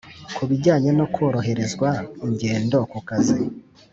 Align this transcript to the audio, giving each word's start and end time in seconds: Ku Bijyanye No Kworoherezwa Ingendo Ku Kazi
Ku 0.35 0.43
Bijyanye 0.49 0.89
No 0.99 1.05
Kworoherezwa 1.13 1.89
Ingendo 2.25 2.77
Ku 2.91 2.99
Kazi 3.07 3.41